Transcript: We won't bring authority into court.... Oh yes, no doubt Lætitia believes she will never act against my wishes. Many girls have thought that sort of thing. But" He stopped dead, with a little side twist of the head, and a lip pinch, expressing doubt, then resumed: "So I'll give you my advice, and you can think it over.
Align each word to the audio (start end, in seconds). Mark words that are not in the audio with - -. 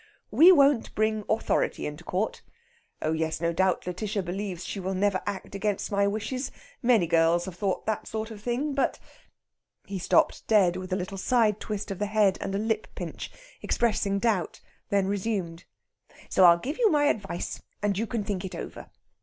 We 0.31 0.51
won't 0.51 0.95
bring 0.95 1.23
authority 1.29 1.85
into 1.85 2.03
court.... 2.03 2.41
Oh 3.03 3.11
yes, 3.11 3.39
no 3.39 3.53
doubt 3.53 3.83
Lætitia 3.83 4.25
believes 4.25 4.65
she 4.65 4.79
will 4.79 4.95
never 4.95 5.21
act 5.27 5.53
against 5.53 5.91
my 5.91 6.07
wishes. 6.07 6.49
Many 6.81 7.05
girls 7.05 7.45
have 7.45 7.53
thought 7.55 7.85
that 7.85 8.07
sort 8.07 8.31
of 8.31 8.41
thing. 8.41 8.73
But" 8.73 8.97
He 9.85 9.99
stopped 9.99 10.47
dead, 10.47 10.75
with 10.75 10.91
a 10.91 10.95
little 10.95 11.19
side 11.19 11.59
twist 11.59 11.91
of 11.91 11.99
the 11.99 12.07
head, 12.07 12.39
and 12.41 12.55
a 12.55 12.57
lip 12.57 12.87
pinch, 12.95 13.29
expressing 13.61 14.17
doubt, 14.17 14.59
then 14.89 15.05
resumed: 15.05 15.65
"So 16.29 16.45
I'll 16.45 16.57
give 16.57 16.79
you 16.79 16.89
my 16.89 17.03
advice, 17.03 17.61
and 17.83 17.95
you 17.95 18.07
can 18.07 18.23
think 18.23 18.43
it 18.43 18.55
over. 18.55 18.89